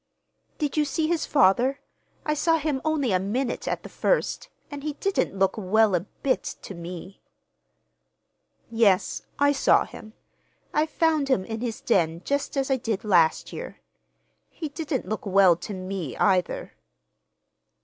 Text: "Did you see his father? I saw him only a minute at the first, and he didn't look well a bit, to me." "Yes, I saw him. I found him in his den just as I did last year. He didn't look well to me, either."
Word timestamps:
"Did 0.57 0.77
you 0.77 0.83
see 0.83 1.07
his 1.07 1.27
father? 1.27 1.79
I 2.25 2.33
saw 2.33 2.57
him 2.57 2.81
only 2.83 3.11
a 3.11 3.19
minute 3.19 3.67
at 3.67 3.83
the 3.83 3.87
first, 3.89 4.49
and 4.71 4.81
he 4.81 4.93
didn't 4.93 5.37
look 5.37 5.59
well 5.59 5.93
a 5.93 5.99
bit, 5.99 6.41
to 6.63 6.73
me." 6.73 7.21
"Yes, 8.71 9.21
I 9.37 9.51
saw 9.51 9.85
him. 9.85 10.13
I 10.73 10.87
found 10.87 11.27
him 11.27 11.45
in 11.45 11.61
his 11.61 11.81
den 11.81 12.23
just 12.25 12.57
as 12.57 12.71
I 12.71 12.77
did 12.77 13.03
last 13.05 13.53
year. 13.53 13.77
He 14.49 14.69
didn't 14.69 15.07
look 15.07 15.23
well 15.27 15.55
to 15.57 15.71
me, 15.75 16.17
either." 16.17 16.73